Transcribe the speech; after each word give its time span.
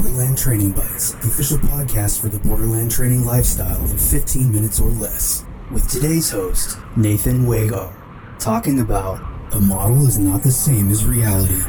Borderland 0.00 0.38
Training 0.38 0.70
Bites, 0.70 1.12
the 1.12 1.28
official 1.28 1.58
podcast 1.58 2.22
for 2.22 2.28
the 2.28 2.38
Borderland 2.38 2.90
training 2.90 3.26
lifestyle 3.26 3.84
in 3.84 3.98
15 3.98 4.50
minutes 4.50 4.80
or 4.80 4.88
less, 4.88 5.44
with 5.70 5.86
today's 5.90 6.30
host, 6.30 6.78
Nathan 6.96 7.46
Wagar, 7.46 7.94
talking 8.38 8.80
about 8.80 9.20
a 9.52 9.60
model 9.60 10.06
is 10.06 10.18
not 10.18 10.42
the 10.42 10.50
same 10.50 10.88
as 10.88 11.04
reality. 11.04 11.60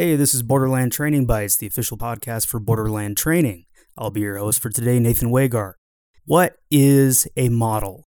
Hey, 0.00 0.16
this 0.16 0.32
is 0.32 0.42
Borderland 0.42 0.92
Training 0.92 1.26
Bites, 1.26 1.58
the 1.58 1.66
official 1.66 1.98
podcast 1.98 2.46
for 2.46 2.58
Borderland 2.58 3.18
Training. 3.18 3.66
I'll 3.98 4.10
be 4.10 4.22
your 4.22 4.38
host 4.38 4.58
for 4.58 4.70
today, 4.70 4.98
Nathan 4.98 5.28
Wagar. 5.28 5.76
What 6.24 6.56
is 6.70 7.28
a 7.36 7.50
model? 7.50 8.06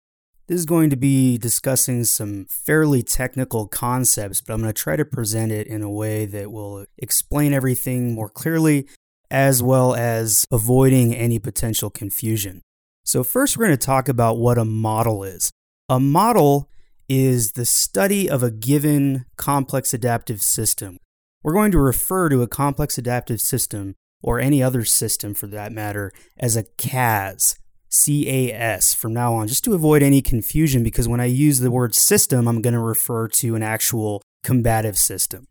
This 0.46 0.60
is 0.60 0.64
going 0.64 0.88
to 0.88 0.96
be 0.96 1.36
discussing 1.36 2.04
some 2.04 2.46
fairly 2.48 3.02
technical 3.02 3.68
concepts, 3.68 4.40
but 4.40 4.54
I'm 4.54 4.62
going 4.62 4.72
to 4.72 4.82
try 4.82 4.96
to 4.96 5.04
present 5.04 5.52
it 5.52 5.66
in 5.66 5.82
a 5.82 5.90
way 5.90 6.24
that 6.24 6.50
will 6.50 6.86
explain 6.96 7.52
everything 7.52 8.14
more 8.14 8.30
clearly, 8.30 8.88
as 9.30 9.62
well 9.62 9.94
as 9.94 10.46
avoiding 10.50 11.14
any 11.14 11.38
potential 11.38 11.90
confusion. 11.90 12.62
So, 13.04 13.22
first, 13.22 13.58
we're 13.58 13.66
going 13.66 13.76
to 13.76 13.86
talk 13.86 14.08
about 14.08 14.38
what 14.38 14.56
a 14.56 14.64
model 14.64 15.22
is. 15.22 15.50
A 15.90 16.00
model 16.00 16.70
is 17.10 17.52
the 17.52 17.66
study 17.66 18.26
of 18.26 18.42
a 18.42 18.50
given 18.50 19.26
complex 19.36 19.92
adaptive 19.92 20.40
system. 20.40 20.96
We're 21.44 21.52
going 21.52 21.72
to 21.72 21.78
refer 21.78 22.30
to 22.30 22.40
a 22.40 22.48
complex 22.48 22.96
adaptive 22.96 23.38
system, 23.38 23.96
or 24.22 24.40
any 24.40 24.62
other 24.62 24.82
system 24.86 25.34
for 25.34 25.46
that 25.48 25.72
matter, 25.72 26.10
as 26.38 26.56
a 26.56 26.64
CAS. 26.78 27.58
CAS 27.90 28.94
from 28.94 29.12
now 29.12 29.34
on, 29.34 29.46
just 29.46 29.62
to 29.64 29.74
avoid 29.74 30.02
any 30.02 30.22
confusion, 30.22 30.82
because 30.82 31.06
when 31.06 31.20
I 31.20 31.26
use 31.26 31.60
the 31.60 31.70
word 31.70 31.94
system, 31.94 32.48
I'm 32.48 32.62
going 32.62 32.72
to 32.72 32.80
refer 32.80 33.28
to 33.28 33.54
an 33.54 33.62
actual 33.62 34.22
combative 34.42 34.96
system. 34.96 35.46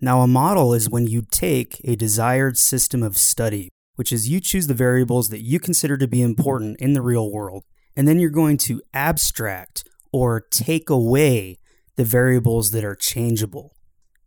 Now, 0.00 0.22
a 0.22 0.26
model 0.26 0.72
is 0.72 0.88
when 0.88 1.06
you 1.06 1.20
take 1.30 1.78
a 1.84 1.94
desired 1.94 2.56
system 2.56 3.02
of 3.02 3.18
study, 3.18 3.68
which 3.96 4.12
is 4.12 4.30
you 4.30 4.40
choose 4.40 4.66
the 4.66 4.72
variables 4.72 5.28
that 5.28 5.42
you 5.42 5.60
consider 5.60 5.98
to 5.98 6.08
be 6.08 6.22
important 6.22 6.80
in 6.80 6.94
the 6.94 7.02
real 7.02 7.30
world, 7.30 7.64
and 7.94 8.08
then 8.08 8.18
you're 8.18 8.30
going 8.30 8.56
to 8.56 8.80
abstract 8.94 9.84
or 10.10 10.40
take 10.40 10.88
away 10.88 11.58
the 11.96 12.04
variables 12.04 12.70
that 12.70 12.82
are 12.82 12.96
changeable. 12.96 13.74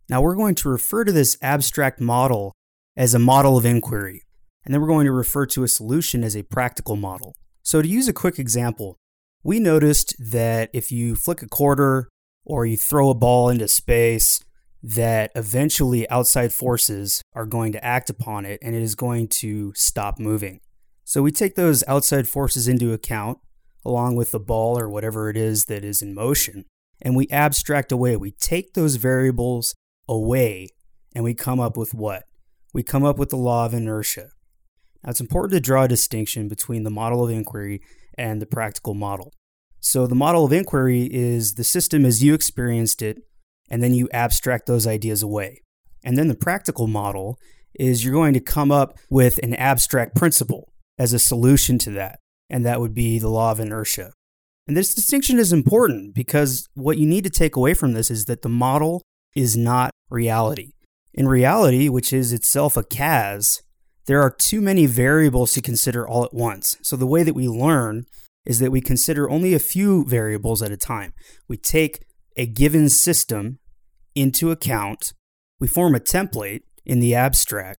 Now, 0.08 0.22
we're 0.22 0.36
going 0.36 0.54
to 0.56 0.70
refer 0.70 1.04
to 1.04 1.12
this 1.12 1.36
abstract 1.42 2.00
model 2.00 2.54
as 2.96 3.12
a 3.12 3.18
model 3.18 3.58
of 3.58 3.66
inquiry, 3.66 4.22
and 4.64 4.72
then 4.72 4.80
we're 4.80 4.88
going 4.88 5.04
to 5.04 5.12
refer 5.12 5.44
to 5.46 5.64
a 5.64 5.68
solution 5.68 6.24
as 6.24 6.34
a 6.34 6.44
practical 6.44 6.96
model. 6.96 7.34
So, 7.62 7.82
to 7.82 7.88
use 7.88 8.08
a 8.08 8.14
quick 8.14 8.38
example, 8.38 8.96
we 9.42 9.60
noticed 9.60 10.14
that 10.18 10.70
if 10.72 10.90
you 10.90 11.14
flick 11.14 11.42
a 11.42 11.48
quarter 11.48 12.08
or 12.44 12.64
you 12.64 12.78
throw 12.78 13.10
a 13.10 13.14
ball 13.14 13.50
into 13.50 13.68
space, 13.68 14.42
that 14.82 15.30
eventually 15.34 16.08
outside 16.08 16.52
forces 16.52 17.20
are 17.34 17.44
going 17.44 17.72
to 17.72 17.84
act 17.84 18.08
upon 18.08 18.46
it 18.46 18.60
and 18.62 18.74
it 18.74 18.82
is 18.82 18.94
going 18.94 19.28
to 19.28 19.72
stop 19.74 20.18
moving. 20.18 20.60
So, 21.04 21.20
we 21.22 21.32
take 21.32 21.54
those 21.54 21.84
outside 21.86 22.28
forces 22.28 22.66
into 22.66 22.94
account 22.94 23.38
along 23.84 24.16
with 24.16 24.30
the 24.30 24.40
ball 24.40 24.78
or 24.78 24.88
whatever 24.88 25.28
it 25.28 25.36
is 25.36 25.66
that 25.66 25.84
is 25.84 26.00
in 26.00 26.14
motion, 26.14 26.64
and 27.02 27.14
we 27.14 27.28
abstract 27.28 27.92
away. 27.92 28.16
We 28.16 28.30
take 28.30 28.72
those 28.72 28.96
variables 28.96 29.74
away 30.08 30.68
and 31.14 31.24
we 31.24 31.34
come 31.34 31.60
up 31.60 31.76
with 31.76 31.94
what? 31.94 32.24
We 32.72 32.82
come 32.82 33.04
up 33.04 33.18
with 33.18 33.30
the 33.30 33.36
law 33.36 33.66
of 33.66 33.74
inertia. 33.74 34.30
Now, 35.02 35.10
it's 35.10 35.20
important 35.20 35.52
to 35.52 35.60
draw 35.60 35.84
a 35.84 35.88
distinction 35.88 36.48
between 36.48 36.82
the 36.82 36.90
model 36.90 37.24
of 37.24 37.30
inquiry 37.30 37.80
and 38.16 38.42
the 38.42 38.46
practical 38.46 38.94
model. 38.94 39.32
So, 39.80 40.06
the 40.06 40.14
model 40.14 40.44
of 40.44 40.52
inquiry 40.52 41.08
is 41.10 41.54
the 41.54 41.64
system 41.64 42.04
as 42.04 42.22
you 42.22 42.34
experienced 42.34 43.00
it, 43.00 43.18
and 43.70 43.82
then 43.82 43.94
you 43.94 44.08
abstract 44.12 44.66
those 44.66 44.86
ideas 44.86 45.22
away. 45.22 45.62
And 46.04 46.16
then 46.16 46.28
the 46.28 46.34
practical 46.34 46.86
model 46.86 47.38
is 47.78 48.04
you're 48.04 48.14
going 48.14 48.34
to 48.34 48.40
come 48.40 48.72
up 48.72 48.98
with 49.08 49.38
an 49.42 49.54
abstract 49.54 50.16
principle 50.16 50.72
as 50.98 51.12
a 51.12 51.18
solution 51.18 51.78
to 51.78 51.90
that, 51.92 52.18
and 52.50 52.66
that 52.66 52.80
would 52.80 52.94
be 52.94 53.18
the 53.18 53.28
law 53.28 53.52
of 53.52 53.60
inertia. 53.60 54.12
And 54.66 54.76
this 54.76 54.94
distinction 54.94 55.38
is 55.38 55.52
important 55.52 56.14
because 56.14 56.68
what 56.74 56.98
you 56.98 57.06
need 57.06 57.24
to 57.24 57.30
take 57.30 57.56
away 57.56 57.72
from 57.72 57.92
this 57.92 58.10
is 58.10 58.26
that 58.26 58.42
the 58.42 58.48
model 58.48 59.02
is 59.38 59.56
not 59.56 59.90
reality. 60.10 60.72
In 61.14 61.28
reality, 61.28 61.88
which 61.88 62.12
is 62.12 62.32
itself 62.32 62.76
a 62.76 62.82
CAS, 62.82 63.62
there 64.06 64.20
are 64.20 64.34
too 64.36 64.60
many 64.60 64.86
variables 64.86 65.52
to 65.52 65.62
consider 65.62 66.06
all 66.06 66.24
at 66.24 66.34
once. 66.34 66.76
So 66.82 66.96
the 66.96 67.06
way 67.06 67.22
that 67.22 67.34
we 67.34 67.48
learn 67.48 68.04
is 68.44 68.58
that 68.58 68.72
we 68.72 68.80
consider 68.80 69.28
only 69.28 69.54
a 69.54 69.58
few 69.58 70.04
variables 70.04 70.62
at 70.62 70.72
a 70.72 70.76
time. 70.76 71.12
We 71.46 71.56
take 71.56 72.04
a 72.36 72.46
given 72.46 72.88
system 72.88 73.58
into 74.14 74.50
account, 74.50 75.12
we 75.60 75.68
form 75.68 75.94
a 75.94 76.00
template 76.00 76.62
in 76.84 77.00
the 77.00 77.14
abstract, 77.14 77.78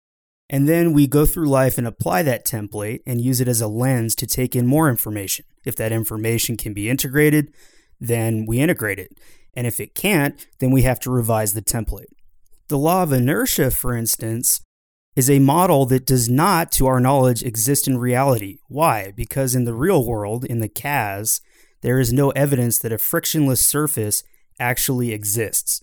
and 0.50 0.68
then 0.68 0.92
we 0.92 1.06
go 1.06 1.26
through 1.26 1.48
life 1.48 1.78
and 1.78 1.86
apply 1.86 2.22
that 2.22 2.46
template 2.46 3.00
and 3.06 3.20
use 3.20 3.40
it 3.40 3.48
as 3.48 3.60
a 3.60 3.68
lens 3.68 4.14
to 4.16 4.26
take 4.26 4.54
in 4.54 4.66
more 4.66 4.88
information. 4.88 5.44
If 5.64 5.76
that 5.76 5.92
information 5.92 6.56
can 6.56 6.72
be 6.72 6.88
integrated, 6.88 7.52
then 8.00 8.46
we 8.46 8.60
integrate 8.60 8.98
it. 8.98 9.18
And 9.58 9.66
if 9.66 9.80
it 9.80 9.96
can't, 9.96 10.46
then 10.60 10.70
we 10.70 10.82
have 10.82 11.00
to 11.00 11.10
revise 11.10 11.52
the 11.52 11.60
template. 11.60 12.12
The 12.68 12.78
law 12.78 13.02
of 13.02 13.12
inertia, 13.12 13.72
for 13.72 13.96
instance, 13.96 14.60
is 15.16 15.28
a 15.28 15.40
model 15.40 15.84
that 15.86 16.06
does 16.06 16.28
not, 16.28 16.70
to 16.72 16.86
our 16.86 17.00
knowledge, 17.00 17.42
exist 17.42 17.88
in 17.88 17.98
reality. 17.98 18.58
Why? 18.68 19.12
Because 19.16 19.56
in 19.56 19.64
the 19.64 19.74
real 19.74 20.04
world, 20.06 20.44
in 20.44 20.60
the 20.60 20.68
CAS, 20.68 21.40
there 21.80 21.98
is 21.98 22.12
no 22.12 22.30
evidence 22.30 22.78
that 22.78 22.92
a 22.92 22.98
frictionless 22.98 23.68
surface 23.68 24.22
actually 24.60 25.10
exists. 25.10 25.82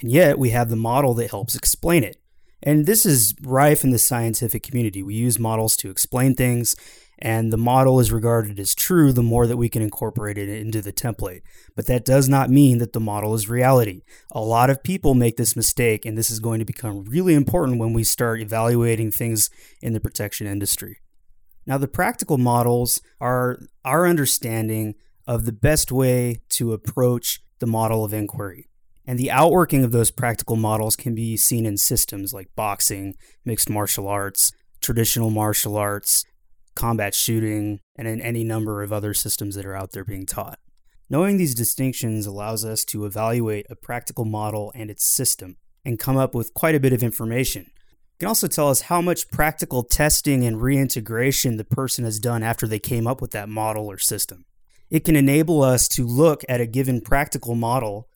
And 0.00 0.12
yet, 0.12 0.38
we 0.38 0.50
have 0.50 0.70
the 0.70 0.76
model 0.76 1.12
that 1.14 1.30
helps 1.30 1.56
explain 1.56 2.04
it. 2.04 2.18
And 2.62 2.86
this 2.86 3.04
is 3.04 3.34
rife 3.42 3.82
in 3.82 3.90
the 3.90 3.98
scientific 3.98 4.62
community. 4.62 5.02
We 5.02 5.16
use 5.16 5.40
models 5.40 5.74
to 5.78 5.90
explain 5.90 6.36
things, 6.36 6.76
and 7.18 7.52
the 7.52 7.56
model 7.56 7.98
is 7.98 8.12
regarded 8.12 8.60
as 8.60 8.74
true 8.74 9.12
the 9.12 9.22
more 9.22 9.46
that 9.46 9.56
we 9.56 9.68
can 9.68 9.82
incorporate 9.82 10.38
it 10.38 10.48
into 10.48 10.80
the 10.80 10.92
template. 10.92 11.42
But 11.74 11.86
that 11.86 12.04
does 12.04 12.28
not 12.28 12.50
mean 12.50 12.78
that 12.78 12.92
the 12.92 13.00
model 13.00 13.34
is 13.34 13.48
reality. 13.48 14.02
A 14.30 14.40
lot 14.40 14.70
of 14.70 14.84
people 14.84 15.14
make 15.14 15.36
this 15.36 15.56
mistake, 15.56 16.06
and 16.06 16.16
this 16.16 16.30
is 16.30 16.38
going 16.38 16.60
to 16.60 16.64
become 16.64 17.04
really 17.04 17.34
important 17.34 17.78
when 17.78 17.92
we 17.92 18.04
start 18.04 18.40
evaluating 18.40 19.10
things 19.10 19.50
in 19.82 19.94
the 19.94 20.00
protection 20.00 20.46
industry. 20.46 20.98
Now, 21.66 21.76
the 21.76 21.88
practical 21.88 22.38
models 22.38 23.02
are 23.20 23.58
our 23.84 24.06
understanding 24.06 24.94
of 25.26 25.44
the 25.44 25.52
best 25.52 25.92
way 25.92 26.40
to 26.50 26.72
approach 26.72 27.42
the 27.58 27.66
model 27.66 28.04
of 28.04 28.14
inquiry. 28.14 28.68
And 29.06 29.18
the 29.18 29.30
outworking 29.30 29.84
of 29.84 29.92
those 29.92 30.10
practical 30.10 30.56
models 30.56 30.94
can 30.94 31.14
be 31.14 31.36
seen 31.36 31.66
in 31.66 31.78
systems 31.78 32.32
like 32.32 32.54
boxing, 32.54 33.14
mixed 33.44 33.68
martial 33.68 34.06
arts, 34.06 34.52
traditional 34.80 35.30
martial 35.30 35.76
arts, 35.76 36.24
combat 36.78 37.12
shooting, 37.12 37.80
and 37.96 38.06
in 38.06 38.22
any 38.22 38.44
number 38.44 38.84
of 38.84 38.92
other 38.92 39.12
systems 39.12 39.56
that 39.56 39.66
are 39.66 39.74
out 39.74 39.90
there 39.90 40.04
being 40.04 40.24
taught. 40.24 40.60
Knowing 41.10 41.36
these 41.36 41.54
distinctions 41.54 42.24
allows 42.24 42.64
us 42.64 42.84
to 42.84 43.04
evaluate 43.04 43.66
a 43.68 43.74
practical 43.74 44.24
model 44.24 44.70
and 44.76 44.88
its 44.88 45.04
system 45.04 45.56
and 45.84 45.98
come 45.98 46.16
up 46.16 46.36
with 46.36 46.54
quite 46.54 46.76
a 46.76 46.80
bit 46.80 46.92
of 46.92 47.02
information. 47.02 47.62
It 47.62 48.20
can 48.20 48.28
also 48.28 48.46
tell 48.46 48.68
us 48.68 48.82
how 48.82 49.00
much 49.00 49.28
practical 49.30 49.82
testing 49.82 50.44
and 50.44 50.62
reintegration 50.62 51.56
the 51.56 51.64
person 51.64 52.04
has 52.04 52.20
done 52.20 52.44
after 52.44 52.68
they 52.68 52.78
came 52.78 53.08
up 53.08 53.20
with 53.20 53.32
that 53.32 53.48
model 53.48 53.90
or 53.90 53.98
system. 53.98 54.44
It 54.88 55.04
can 55.04 55.16
enable 55.16 55.62
us 55.62 55.88
to 55.88 56.06
look 56.06 56.44
at 56.48 56.60
a 56.60 56.66
given 56.66 57.00
practical 57.00 57.56
model 57.56 58.08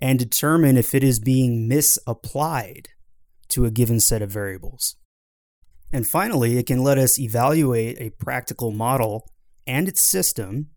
and 0.00 0.20
determine 0.20 0.76
if 0.76 0.94
it 0.94 1.02
is 1.02 1.18
being 1.18 1.66
misapplied 1.66 2.90
to 3.48 3.64
a 3.64 3.72
given 3.72 3.98
set 3.98 4.22
of 4.22 4.30
variables. 4.30 4.94
And 5.92 6.06
finally, 6.06 6.58
it 6.58 6.66
can 6.66 6.82
let 6.82 6.98
us 6.98 7.18
evaluate 7.18 8.00
a 8.00 8.10
practical 8.10 8.70
model 8.70 9.30
and 9.66 9.88
its 9.88 10.02
system 10.02 10.68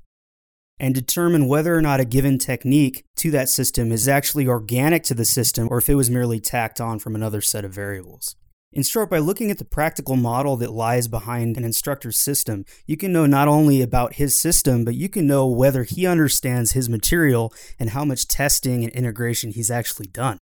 and 0.79 0.95
determine 0.95 1.47
whether 1.47 1.75
or 1.75 1.81
not 1.81 1.99
a 1.99 2.05
given 2.05 2.39
technique 2.39 3.05
to 3.15 3.29
that 3.31 3.49
system 3.49 3.91
is 3.91 4.07
actually 4.07 4.47
organic 4.47 5.03
to 5.03 5.13
the 5.13 5.25
system 5.25 5.67
or 5.69 5.77
if 5.77 5.89
it 5.89 5.95
was 5.95 6.09
merely 6.09 6.39
tacked 6.39 6.81
on 6.81 6.97
from 6.97 7.13
another 7.13 7.41
set 7.41 7.63
of 7.63 7.71
variables. 7.71 8.35
In 8.73 8.83
short, 8.83 9.09
by 9.09 9.19
looking 9.19 9.51
at 9.51 9.57
the 9.57 9.65
practical 9.65 10.15
model 10.15 10.55
that 10.57 10.71
lies 10.71 11.09
behind 11.09 11.57
an 11.57 11.65
instructor's 11.65 12.17
system, 12.17 12.63
you 12.87 12.95
can 12.95 13.11
know 13.11 13.25
not 13.25 13.49
only 13.49 13.81
about 13.81 14.13
his 14.13 14.39
system, 14.39 14.85
but 14.85 14.95
you 14.95 15.09
can 15.09 15.27
know 15.27 15.45
whether 15.45 15.83
he 15.83 16.07
understands 16.07 16.71
his 16.71 16.87
material 16.87 17.53
and 17.77 17.89
how 17.89 18.05
much 18.05 18.29
testing 18.29 18.83
and 18.83 18.93
integration 18.93 19.51
he's 19.51 19.69
actually 19.69 20.07
done. 20.07 20.37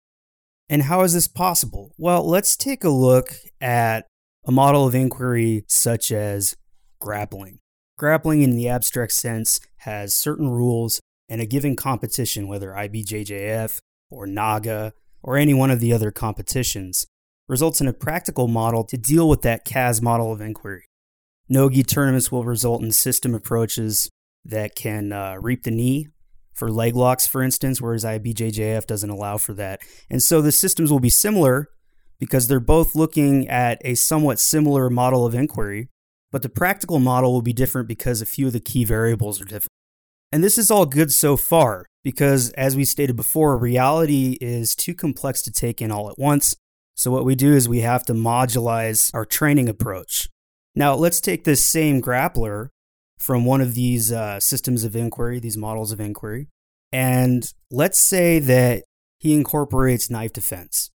And 0.68 0.82
how 0.82 1.00
is 1.00 1.14
this 1.14 1.26
possible? 1.26 1.94
Well, 1.96 2.28
let's 2.28 2.54
take 2.54 2.84
a 2.84 2.90
look 2.90 3.30
at 3.62 4.06
a 4.48 4.50
model 4.50 4.86
of 4.86 4.94
inquiry 4.94 5.62
such 5.68 6.10
as 6.10 6.56
grappling. 7.00 7.58
Grappling 7.98 8.40
in 8.40 8.56
the 8.56 8.66
abstract 8.66 9.12
sense 9.12 9.60
has 9.80 10.16
certain 10.16 10.48
rules 10.48 11.00
and 11.28 11.42
a 11.42 11.46
given 11.46 11.76
competition, 11.76 12.48
whether 12.48 12.70
IBJJF, 12.70 13.78
or 14.10 14.26
NAGA 14.26 14.94
or 15.22 15.36
any 15.36 15.52
one 15.52 15.70
of 15.70 15.80
the 15.80 15.92
other 15.92 16.10
competitions, 16.10 17.06
results 17.46 17.82
in 17.82 17.88
a 17.88 17.92
practical 17.92 18.48
model 18.48 18.84
to 18.84 18.96
deal 18.96 19.28
with 19.28 19.42
that 19.42 19.66
CAS 19.66 20.00
model 20.00 20.32
of 20.32 20.40
inquiry. 20.40 20.86
Nogi 21.50 21.82
tournaments 21.82 22.32
will 22.32 22.44
result 22.44 22.82
in 22.82 22.90
system 22.90 23.34
approaches 23.34 24.08
that 24.44 24.74
can 24.74 25.12
uh, 25.12 25.36
reap 25.40 25.64
the 25.64 25.70
knee 25.70 26.08
for 26.54 26.70
leg 26.70 26.96
locks, 26.96 27.26
for 27.26 27.42
instance, 27.42 27.82
whereas 27.82 28.04
IBJJF 28.04 28.86
doesn't 28.86 29.10
allow 29.10 29.36
for 29.36 29.52
that. 29.54 29.80
And 30.08 30.22
so 30.22 30.40
the 30.40 30.52
systems 30.52 30.90
will 30.90 31.00
be 31.00 31.10
similar 31.10 31.68
because 32.18 32.48
they're 32.48 32.60
both 32.60 32.94
looking 32.94 33.48
at 33.48 33.80
a 33.84 33.94
somewhat 33.94 34.38
similar 34.38 34.90
model 34.90 35.24
of 35.24 35.34
inquiry, 35.34 35.88
but 36.30 36.42
the 36.42 36.48
practical 36.48 36.98
model 36.98 37.32
will 37.32 37.42
be 37.42 37.52
different 37.52 37.88
because 37.88 38.20
a 38.20 38.26
few 38.26 38.48
of 38.48 38.52
the 38.52 38.60
key 38.60 38.84
variables 38.84 39.40
are 39.40 39.44
different. 39.44 39.72
And 40.30 40.44
this 40.44 40.58
is 40.58 40.70
all 40.70 40.84
good 40.84 41.12
so 41.12 41.36
far 41.36 41.86
because, 42.04 42.50
as 42.50 42.76
we 42.76 42.84
stated 42.84 43.16
before, 43.16 43.56
reality 43.56 44.36
is 44.40 44.74
too 44.74 44.94
complex 44.94 45.40
to 45.42 45.50
take 45.50 45.80
in 45.80 45.90
all 45.90 46.10
at 46.10 46.18
once. 46.18 46.54
So, 46.94 47.10
what 47.10 47.24
we 47.24 47.34
do 47.34 47.54
is 47.54 47.68
we 47.68 47.80
have 47.80 48.04
to 48.06 48.12
modulize 48.12 49.10
our 49.14 49.24
training 49.24 49.68
approach. 49.68 50.28
Now, 50.74 50.94
let's 50.94 51.20
take 51.20 51.44
this 51.44 51.70
same 51.70 52.02
grappler 52.02 52.68
from 53.18 53.44
one 53.44 53.60
of 53.60 53.74
these 53.74 54.12
uh, 54.12 54.38
systems 54.38 54.84
of 54.84 54.94
inquiry, 54.94 55.40
these 55.40 55.56
models 55.56 55.92
of 55.92 56.00
inquiry, 56.00 56.48
and 56.92 57.50
let's 57.70 58.00
say 58.00 58.38
that 58.38 58.84
he 59.18 59.34
incorporates 59.34 60.10
knife 60.10 60.32
defense. 60.32 60.90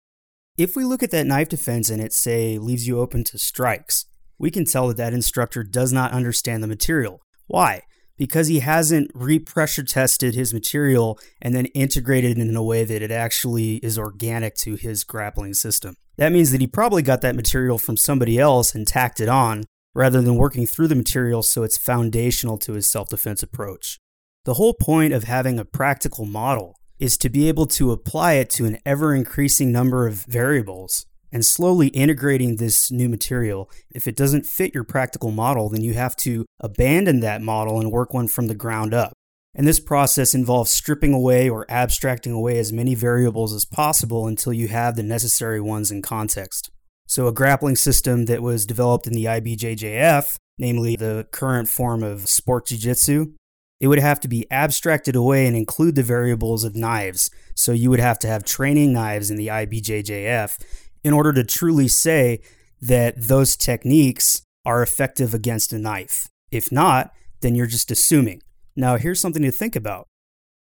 If 0.60 0.76
we 0.76 0.84
look 0.84 1.02
at 1.02 1.12
that 1.12 1.26
knife 1.26 1.48
defense 1.48 1.90
and 1.90 2.02
it, 2.02 2.12
say, 2.12 2.58
leaves 2.58 2.86
you 2.86 3.00
open 3.00 3.24
to 3.24 3.38
strikes, 3.38 4.04
we 4.38 4.52
can 4.52 4.66
tell 4.66 4.90
that 4.90 4.98
that 4.98 5.14
instructor 5.14 5.64
does 5.64 5.94
not 5.94 6.12
understand 6.12 6.62
the 6.62 6.68
material. 6.68 7.22
Why? 7.48 7.84
Because 8.18 8.50
he 8.50 8.60
hasn't 8.60 9.14
repressure 9.14 9.88
tested 9.88 10.36
his 10.36 10.54
material 10.54 11.18
and 11.42 11.56
then 11.56 11.68
integrated 11.68 12.38
it 12.38 12.42
in 12.42 12.58
a 12.58 12.62
way 12.62 12.84
that 12.84 13.02
it 13.02 13.10
actually 13.10 13.76
is 13.76 13.98
organic 13.98 14.56
to 14.56 14.76
his 14.76 15.06
grappling 15.06 15.54
system. 15.54 15.96
That 16.18 16.34
means 16.34 16.52
that 16.52 16.60
he 16.60 16.68
probably 16.68 17.04
got 17.04 17.22
that 17.22 17.38
material 17.38 17.78
from 17.78 17.96
somebody 17.96 18.38
else 18.38 18.76
and 18.76 18.86
tacked 18.86 19.22
it 19.22 19.30
on 19.30 19.64
rather 19.96 20.22
than 20.22 20.36
working 20.36 20.66
through 20.66 20.90
the 20.90 20.94
material 20.94 21.42
so 21.42 21.64
it's 21.64 21.78
foundational 21.78 22.58
to 22.58 22.74
his 22.74 22.92
self 22.92 23.08
defense 23.08 23.42
approach. 23.42 23.98
The 24.44 24.56
whole 24.56 24.74
point 24.74 25.14
of 25.14 25.24
having 25.24 25.58
a 25.58 25.64
practical 25.64 26.26
model 26.26 26.76
is 27.00 27.18
to 27.18 27.30
be 27.30 27.48
able 27.48 27.66
to 27.66 27.92
apply 27.92 28.34
it 28.34 28.50
to 28.52 28.66
an 28.66 28.78
ever 28.86 29.16
increasing 29.16 29.72
number 29.72 30.06
of 30.06 30.26
variables 30.26 31.06
and 31.32 31.46
slowly 31.46 31.88
integrating 31.90 32.56
this 32.56 32.92
new 32.92 33.08
material. 33.08 33.70
If 33.94 34.08
it 34.08 34.16
doesn't 34.16 34.46
fit 34.46 34.74
your 34.74 34.84
practical 34.84 35.32
model, 35.32 35.70
then 35.70 35.82
you 35.82 35.94
have 35.94 36.16
to 36.18 36.46
abandon 36.60 37.20
that 37.22 37.42
model 37.42 37.80
and 37.80 37.92
work 37.92 38.14
one 38.14 38.28
from 38.28 38.48
the 38.48 38.56
ground 38.56 38.94
up. 38.94 39.14
And 39.56 39.68
this 39.68 39.80
process 39.80 40.36
involves 40.36 40.72
stripping 40.72 41.14
away 41.14 41.50
or 41.50 41.66
abstracting 41.70 42.34
away 42.34 42.60
as 42.60 42.72
many 42.72 42.96
variables 42.96 43.54
as 43.54 43.66
possible 43.66 44.28
until 44.28 44.54
you 44.54 44.68
have 44.68 44.96
the 44.96 45.04
necessary 45.04 45.60
ones 45.60 45.92
in 45.92 46.02
context. 46.02 46.70
So, 47.08 47.28
a 47.28 47.34
grappling 47.34 47.76
system 47.76 48.26
that 48.26 48.44
was 48.44 48.68
developed 48.68 49.08
in 49.08 49.14
the 49.14 49.26
IBJJF, 49.26 50.36
namely 50.60 50.96
the 50.96 51.28
current 51.32 51.68
form 51.68 52.04
of 52.04 52.30
sport 52.30 52.68
jiu 52.68 52.78
jitsu, 52.78 53.34
it 53.80 53.88
would 53.88 54.00
have 54.00 54.20
to 54.22 54.28
be 54.28 54.50
abstracted 54.52 55.16
away 55.16 55.48
and 55.48 55.56
include 55.56 55.96
the 55.96 56.04
variables 56.04 56.64
of 56.64 56.76
knives. 56.76 57.30
So, 57.56 57.72
you 57.72 57.90
would 57.90 58.00
have 58.00 58.20
to 58.20 58.28
have 58.28 58.44
training 58.44 58.94
knives 58.94 59.30
in 59.32 59.38
the 59.38 59.48
IBJJF 59.48 60.58
in 61.04 61.14
order 61.14 61.32
to 61.34 61.44
truly 61.44 61.88
say 61.88 62.42
that 62.82 63.16
those 63.18 63.56
techniques 63.56 64.42
are 64.66 64.82
effective 64.82 65.34
against 65.34 65.74
a 65.74 65.80
knife. 65.80 66.28
If 66.52 66.72
not, 66.72 67.12
then 67.42 67.56
you're 67.56 67.68
just 67.68 67.92
assuming. 67.92 68.42
Now, 68.76 68.98
here's 68.98 69.20
something 69.20 69.44
to 69.44 69.52
think 69.52 69.76
about. 69.76 70.08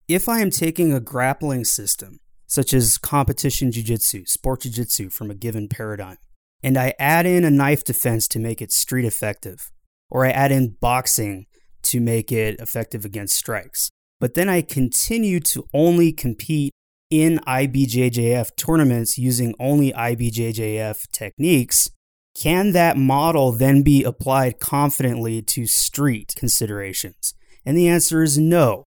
If 0.08 0.28
I 0.28 0.40
am 0.40 0.50
taking 0.50 0.92
a 0.92 1.00
grappling 1.00 1.64
system, 1.64 2.18
such 2.46 2.74
as 2.74 2.98
competition 2.98 3.72
jiu-jitsu, 3.72 4.26
sport 4.26 4.60
jiu-jitsu 4.62 5.10
from 5.10 5.30
a 5.30 5.34
given 5.34 5.68
paradigm, 5.68 6.18
and 6.62 6.76
I 6.76 6.94
add 6.98 7.26
in 7.26 7.44
a 7.44 7.50
knife 7.50 7.84
defense 7.84 8.28
to 8.28 8.38
make 8.38 8.60
it 8.60 8.72
street 8.72 9.04
effective, 9.04 9.72
or 10.10 10.26
I 10.26 10.30
add 10.30 10.52
in 10.52 10.76
boxing 10.80 11.46
to 11.84 12.00
make 12.00 12.32
it 12.32 12.60
effective 12.60 13.04
against 13.04 13.36
strikes, 13.36 13.90
but 14.20 14.34
then 14.34 14.48
I 14.48 14.62
continue 14.62 15.40
to 15.40 15.64
only 15.74 16.12
compete 16.12 16.72
in 17.12 17.40
IBJJF 17.46 18.56
tournaments 18.56 19.18
using 19.18 19.54
only 19.60 19.92
IBJJF 19.92 21.10
techniques, 21.12 21.90
can 22.34 22.72
that 22.72 22.96
model 22.96 23.52
then 23.52 23.82
be 23.82 24.02
applied 24.02 24.58
confidently 24.58 25.42
to 25.42 25.66
street 25.66 26.32
considerations? 26.34 27.34
And 27.66 27.76
the 27.76 27.86
answer 27.86 28.22
is 28.22 28.38
no. 28.38 28.84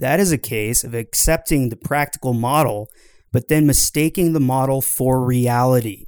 That 0.00 0.18
is 0.18 0.32
a 0.32 0.38
case 0.38 0.82
of 0.82 0.94
accepting 0.94 1.68
the 1.68 1.76
practical 1.76 2.32
model, 2.32 2.88
but 3.32 3.46
then 3.46 3.66
mistaking 3.66 4.32
the 4.32 4.40
model 4.40 4.80
for 4.80 5.24
reality, 5.24 6.06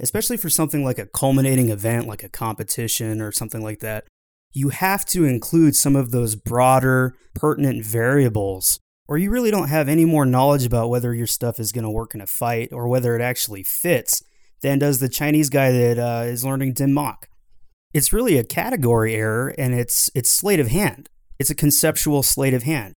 especially 0.00 0.38
for 0.38 0.48
something 0.48 0.82
like 0.82 0.98
a 0.98 1.06
culminating 1.06 1.68
event, 1.68 2.06
like 2.06 2.22
a 2.22 2.30
competition 2.30 3.20
or 3.20 3.32
something 3.32 3.62
like 3.62 3.80
that. 3.80 4.04
You 4.52 4.68
have 4.70 5.04
to 5.06 5.24
include 5.24 5.74
some 5.76 5.96
of 5.96 6.10
those 6.10 6.34
broader, 6.34 7.14
pertinent 7.34 7.84
variables 7.84 8.78
or 9.08 9.18
you 9.18 9.30
really 9.30 9.50
don't 9.50 9.68
have 9.68 9.90
any 9.90 10.06
more 10.06 10.24
knowledge 10.24 10.64
about 10.64 10.88
whether 10.88 11.14
your 11.14 11.26
stuff 11.26 11.60
is 11.60 11.70
going 11.70 11.84
to 11.84 11.90
work 11.90 12.14
in 12.14 12.22
a 12.22 12.26
fight 12.26 12.72
or 12.72 12.88
whether 12.88 13.14
it 13.14 13.20
actually 13.20 13.62
fits 13.62 14.22
than 14.62 14.78
does 14.78 15.00
the 15.00 15.08
Chinese 15.08 15.50
guy 15.50 15.70
that 15.70 15.98
uh, 15.98 16.24
is 16.24 16.46
learning 16.46 16.72
Dim 16.72 16.94
Mak. 16.94 17.28
It's 17.92 18.12
really 18.12 18.38
a 18.38 18.44
category 18.44 19.14
error 19.14 19.54
and 19.58 19.74
it's, 19.74 20.10
it's 20.14 20.30
sleight 20.30 20.60
of 20.60 20.68
hand. 20.68 21.10
It's 21.38 21.50
a 21.50 21.54
conceptual 21.54 22.22
sleight 22.22 22.54
of 22.54 22.62
hand 22.62 22.94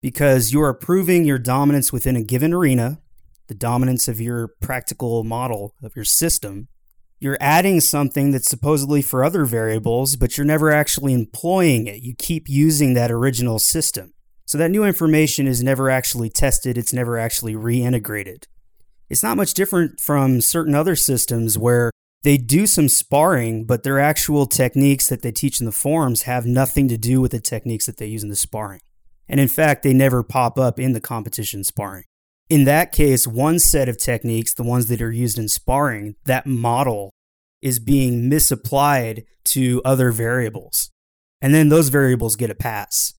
because 0.00 0.50
you 0.52 0.62
are 0.62 0.72
proving 0.72 1.24
your 1.24 1.38
dominance 1.38 1.92
within 1.92 2.16
a 2.16 2.22
given 2.22 2.54
arena, 2.54 3.00
the 3.48 3.54
dominance 3.54 4.08
of 4.08 4.18
your 4.18 4.48
practical 4.62 5.24
model 5.24 5.74
of 5.82 5.94
your 5.94 6.06
system. 6.06 6.68
You're 7.22 7.36
adding 7.38 7.82
something 7.82 8.30
that's 8.30 8.48
supposedly 8.48 9.02
for 9.02 9.22
other 9.22 9.44
variables, 9.44 10.16
but 10.16 10.38
you're 10.38 10.46
never 10.46 10.70
actually 10.70 11.12
employing 11.12 11.86
it. 11.86 12.00
You 12.00 12.14
keep 12.14 12.48
using 12.48 12.94
that 12.94 13.10
original 13.10 13.58
system. 13.58 14.14
So 14.46 14.56
that 14.56 14.70
new 14.70 14.84
information 14.84 15.46
is 15.46 15.62
never 15.62 15.90
actually 15.90 16.30
tested, 16.30 16.78
it's 16.78 16.94
never 16.94 17.18
actually 17.18 17.54
reintegrated. 17.54 18.46
It's 19.10 19.22
not 19.22 19.36
much 19.36 19.52
different 19.52 20.00
from 20.00 20.40
certain 20.40 20.74
other 20.74 20.96
systems 20.96 21.58
where 21.58 21.90
they 22.22 22.38
do 22.38 22.66
some 22.66 22.88
sparring, 22.88 23.66
but 23.66 23.82
their 23.82 24.00
actual 24.00 24.46
techniques 24.46 25.08
that 25.08 25.20
they 25.20 25.30
teach 25.30 25.60
in 25.60 25.66
the 25.66 25.72
forums 25.72 26.22
have 26.22 26.46
nothing 26.46 26.88
to 26.88 26.96
do 26.96 27.20
with 27.20 27.32
the 27.32 27.40
techniques 27.40 27.84
that 27.84 27.98
they 27.98 28.06
use 28.06 28.22
in 28.22 28.30
the 28.30 28.36
sparring. 28.36 28.80
And 29.28 29.38
in 29.38 29.48
fact, 29.48 29.82
they 29.82 29.92
never 29.92 30.22
pop 30.22 30.58
up 30.58 30.80
in 30.80 30.92
the 30.92 31.00
competition 31.00 31.64
sparring. 31.64 32.04
In 32.50 32.64
that 32.64 32.90
case, 32.90 33.28
one 33.28 33.60
set 33.60 33.88
of 33.88 33.96
techniques, 33.96 34.52
the 34.52 34.64
ones 34.64 34.88
that 34.88 35.00
are 35.00 35.12
used 35.12 35.38
in 35.38 35.48
sparring, 35.48 36.16
that 36.24 36.46
model 36.46 37.12
is 37.62 37.78
being 37.78 38.28
misapplied 38.28 39.22
to 39.44 39.80
other 39.84 40.10
variables. 40.10 40.90
And 41.40 41.54
then 41.54 41.68
those 41.68 41.90
variables 41.90 42.34
get 42.34 42.50
a 42.50 42.56
pass. 42.56 43.14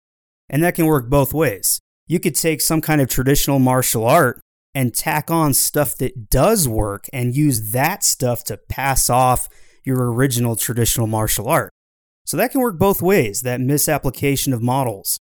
And 0.49 0.61
that 0.63 0.75
can 0.75 0.85
work 0.85 1.09
both 1.09 1.33
ways. 1.33 1.79
You 2.07 2.19
could 2.19 2.35
take 2.35 2.59
some 2.59 2.81
kind 2.81 2.99
of 2.99 3.07
traditional 3.07 3.57
martial 3.57 4.05
art 4.05 4.41
and 4.75 4.93
tack 4.93 5.31
on 5.31 5.53
stuff 5.53 5.95
that 5.97 6.29
does 6.29 6.67
work 6.67 7.05
and 7.13 7.33
use 7.33 7.71
that 7.71 8.03
stuff 8.03 8.43
to 8.45 8.57
pass 8.57 9.09
off 9.09 9.47
your 9.85 10.11
original 10.11 10.57
traditional 10.57 11.07
martial 11.07 11.47
art. 11.47 11.71
So 12.25 12.35
that 12.35 12.51
can 12.51 12.59
work 12.59 12.77
both 12.77 13.01
ways, 13.01 13.43
that 13.43 13.61
misapplication 13.61 14.51
of 14.51 14.61
models. 14.61 15.19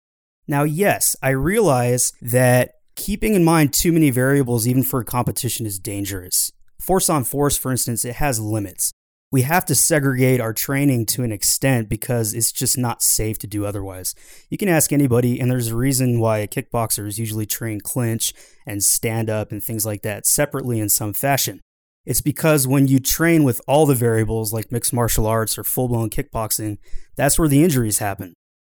Now, 0.48 0.64
yes, 0.64 1.16
I 1.22 1.30
realize 1.30 2.12
that 2.24 2.72
keeping 3.00 3.34
in 3.34 3.44
mind 3.44 3.74
too 3.74 3.92
many 3.92 4.12
variables, 4.12 4.68
even 4.68 4.84
for 4.84 5.00
a 5.00 5.06
competition, 5.06 5.66
is 5.66 5.80
dangerous. 5.80 6.52
Force 6.80 7.10
on 7.10 7.24
force, 7.24 7.58
for 7.58 7.72
instance, 7.72 8.06
it 8.06 8.16
has 8.16 8.40
limits 8.40 8.92
we 9.32 9.44
have 9.44 9.66
to 9.66 9.76
segregate 9.76 10.42
our 10.42 10.54
training 10.54 11.06
to 11.06 11.24
an 11.24 11.32
extent 11.32 11.88
because 11.88 12.34
it's 12.34 12.52
just 12.52 12.78
not 12.78 13.04
safe 13.04 13.38
to 13.40 13.48
do 13.48 13.66
otherwise. 13.66 14.16
You 14.50 14.58
can 14.58 14.70
ask 14.70 14.92
anybody, 14.92 15.40
and 15.40 15.52
there's 15.52 15.68
a 15.68 15.76
reason 15.76 16.20
why 16.20 16.48
kickboxers 16.48 17.20
usually 17.20 17.46
train 17.46 17.80
clinch 17.80 18.34
and 18.66 18.84
stand 18.84 19.30
up 19.30 19.52
and 19.52 19.64
things 19.64 19.86
like 19.86 20.02
that 20.02 20.26
separately 20.26 20.80
in 20.80 20.90
some 20.90 21.14
fashion. 21.14 21.62
It's 22.06 22.22
because 22.22 22.66
when 22.66 22.88
you 22.88 23.00
train 23.00 23.44
with 23.44 23.62
all 23.68 23.86
the 23.86 23.94
variables 23.94 24.52
like 24.52 24.72
mixed 24.72 24.94
martial 24.94 25.28
arts 25.28 25.58
or 25.58 25.64
full 25.64 25.90
blown 25.90 26.10
kickboxing, 26.10 26.78
that's 27.16 27.38
where 27.38 27.50
the 27.50 27.64
injuries 27.64 28.00
happen. 28.00 28.34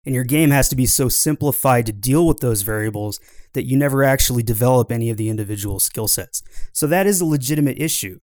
And 0.07 0.15
your 0.15 0.25
game 0.25 0.51
has 0.51 0.69
to 0.71 0.77
be 0.77 0.87
so 0.87 1.09
simplified 1.09 1.87
to 1.87 1.93
deal 1.93 2.27
with 2.27 2.41
those 2.41 2.63
variables 2.63 3.21
that 3.53 3.67
you 3.67 3.77
never 3.77 4.03
actually 4.03 4.43
develop 4.43 4.91
any 4.91 5.11
of 5.11 5.17
the 5.17 5.29
individual 5.29 5.79
skill 5.79 6.09
sets. 6.09 6.43
So 6.73 6.87
that 6.87 7.07
is 7.07 7.21
a 7.21 7.27
legitimate 7.27 7.79
issue. 7.79 8.19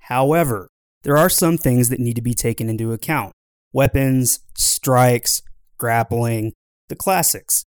However, 0.00 0.68
there 1.02 1.16
are 1.16 1.28
some 1.28 1.58
things 1.58 1.90
that 1.90 2.00
need 2.00 2.16
to 2.16 2.22
be 2.22 2.34
taken 2.34 2.68
into 2.68 2.92
account 2.92 3.32
weapons, 3.74 4.40
strikes, 4.56 5.42
grappling, 5.76 6.52
the 6.88 6.96
classics. 6.96 7.64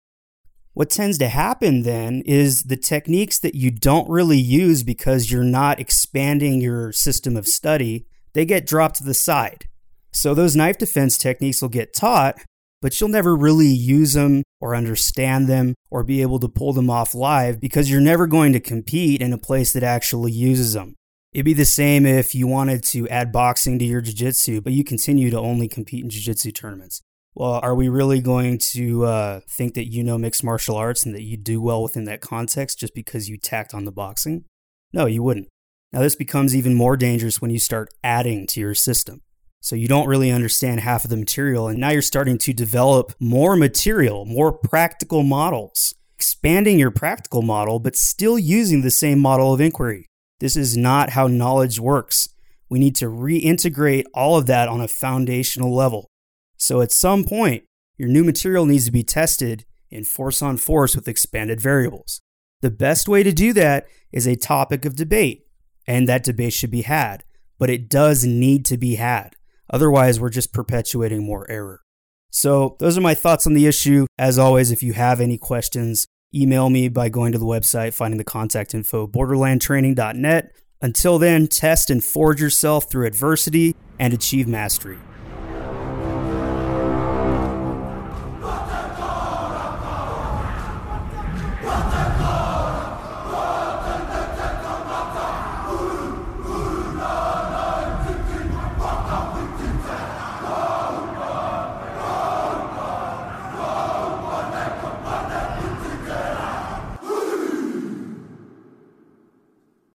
What 0.73 0.88
tends 0.88 1.19
to 1.19 1.29
happen 1.29 1.83
then 1.83 2.23
is 2.25 2.64
the 2.64 2.76
techniques 2.76 3.38
that 3.40 3.55
you 3.55 3.71
don't 3.71 4.09
really 4.09 4.38
use 4.38 4.83
because 4.83 5.31
you're 5.31 5.45
not 5.45 5.79
expanding 5.79 6.61
your 6.61 6.93
system 6.93 7.37
of 7.37 7.47
study, 7.47 8.07
they 8.33 8.47
get 8.47 8.67
dropped 8.67 8.97
to 8.97 9.05
the 9.05 9.14
side. 9.14 9.67
So 10.12 10.33
those 10.33 10.57
knife 10.57 10.79
defense 10.79 11.19
techniques 11.19 11.61
will 11.61 11.69
get 11.69 11.93
taught, 11.95 12.40
but 12.81 13.01
you'll 13.01 13.11
never 13.11 13.37
really 13.37 13.69
use 13.69 14.15
them 14.15 14.43
or 14.61 14.75
understand 14.75 15.49
them 15.49 15.75
or 15.91 16.03
be 16.03 16.23
able 16.23 16.39
to 16.41 16.49
pull 16.49 16.73
them 16.73 16.91
off 16.91 17.15
live 17.15 17.61
because 17.61 17.91
you're 17.91 18.01
never 18.01 18.27
going 18.27 18.53
to 18.53 18.61
compete 18.61 19.21
in 19.21 19.33
a 19.33 19.39
place 19.39 19.73
that 19.73 19.83
actually 19.83 20.33
uses 20.33 20.73
them. 20.73 20.97
It'd 21.33 21.45
be 21.45 21.55
the 21.55 21.65
same 21.65 22.07
if 22.07 22.35
you 22.35 22.47
wanted 22.47 22.83
to 22.85 23.09
add 23.09 23.31
boxing 23.31 23.79
to 23.79 23.85
your 23.85 24.01
jiu-jitsu, 24.01 24.63
but 24.63 24.73
you 24.73 24.83
continue 24.83 25.31
to 25.31 25.39
only 25.39 25.69
compete 25.69 26.03
in 26.03 26.11
jiu-jitsu 26.11 26.51
tournaments. 26.53 27.03
Well, 27.35 27.61
are 27.63 27.77
we 27.77 27.89
really 27.89 28.21
going 28.21 28.59
to 28.73 29.05
uh, 29.05 29.41
think 29.49 29.75
that 29.75 29.93
you 29.93 30.03
know 30.03 30.19
mixed 30.19 30.43
martial 30.43 30.75
arts 30.75 31.07
and 31.07 31.15
that 31.15 31.23
you 31.23 31.37
do 31.37 31.61
well 31.61 31.83
within 31.83 32.05
that 32.07 32.21
context 32.21 32.81
just 32.81 32.95
because 32.95 33.29
you 33.29 33.39
tacked 33.39 33.73
on 33.73 33.85
the 33.85 33.93
boxing? 33.93 34.45
No, 34.93 35.07
you 35.07 35.23
wouldn't. 35.23 35.49
Now, 35.93 36.01
this 36.01 36.17
becomes 36.17 36.57
even 36.57 36.75
more 36.75 36.97
dangerous 36.97 37.41
when 37.41 37.51
you 37.51 37.59
start 37.59 37.89
adding 38.03 38.47
to 38.49 38.61
your 38.61 38.75
system. 38.75 39.23
So 39.62 39.76
you 39.76 39.88
don't 39.88 40.09
really 40.09 40.31
understand 40.31 40.81
half 40.81 41.05
of 41.05 41.11
the 41.11 41.17
material, 41.17 41.69
and 41.69 41.79
now 41.79 41.90
you're 41.90 42.00
starting 42.00 42.38
to 42.38 42.52
develop 42.52 43.12
more 43.21 43.57
material, 43.57 44.25
more 44.25 44.52
practical 44.52 45.23
models, 45.23 45.95
expanding 46.17 46.79
your 46.79 46.90
practical 46.90 47.43
model, 47.43 47.79
but 47.79 47.95
still 47.95 48.38
using 48.38 48.81
the 48.81 48.90
same 48.90 49.19
model 49.19 49.52
of 49.52 49.61
inquiry. 49.61 50.07
This 50.38 50.57
is 50.57 50.76
not 50.76 51.11
how 51.11 51.26
knowledge 51.26 51.79
works. 51.79 52.31
We 52.71 52.79
need 52.79 52.97
to 52.97 53.07
reintegrate 53.07 54.05
all 54.14 54.38
of 54.38 54.47
that 54.47 54.69
on 54.69 54.81
a 54.81 54.88
foundational 54.88 55.75
level. 55.75 56.09
So 56.57 56.81
at 56.81 56.93
some 56.93 57.25
point, 57.25 57.64
your 57.99 58.09
new 58.09 58.25
material 58.25 58.64
needs 58.64 58.87
to 58.87 58.93
be 58.93 59.02
tested 59.02 59.67
in 59.90 60.05
force 60.05 60.40
on 60.40 60.57
force 60.57 60.97
with 60.97 61.09
expanded 61.09 61.61
variables. 61.61 62.23
The 62.62 62.71
best 62.71 63.09
way 63.09 63.23
to 63.23 63.33
do 63.33 63.52
that 63.52 63.87
is 64.11 64.26
a 64.26 64.37
topic 64.37 64.87
of 64.87 64.97
debate, 64.97 65.47
and 65.87 66.09
that 66.09 66.25
debate 66.25 66.55
should 66.55 66.71
be 66.71 66.83
had, 66.83 67.25
but 67.59 67.69
it 67.69 67.90
does 67.90 68.25
need 68.25 68.64
to 68.67 68.79
be 68.79 68.95
had. 68.95 69.37
Otherwise, 69.71 70.21
we're 70.21 70.31
just 70.31 70.53
perpetuating 70.53 71.25
more 71.25 71.49
error. 71.50 71.81
So, 72.31 72.77
those 72.79 72.97
are 72.97 73.03
my 73.03 73.15
thoughts 73.15 73.47
on 73.47 73.55
the 73.55 73.67
issue. 73.67 74.07
As 74.19 74.39
always, 74.39 74.71
if 74.71 74.83
you 74.83 74.93
have 74.93 75.21
any 75.21 75.39
questions, 75.39 76.07
email 76.35 76.71
me 76.71 76.89
by 76.89 77.09
going 77.09 77.33
to 77.33 77.39
the 77.39 77.47
website, 77.47 77.95
finding 77.95 78.19
the 78.19 78.25
contact 78.25 78.75
info, 78.75 79.07
borderlandtraining.net. 79.07 80.53
Until 80.83 81.19
then, 81.19 81.47
test 81.47 81.91
and 81.91 82.03
forge 82.03 82.41
yourself 82.41 82.91
through 82.91 83.07
adversity 83.07 83.77
and 83.99 84.15
achieve 84.15 84.49
mastery. 84.49 84.99